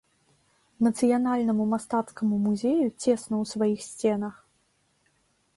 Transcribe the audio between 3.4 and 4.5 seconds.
ў сваіх сценах.